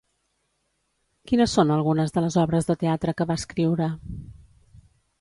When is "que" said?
3.21-3.31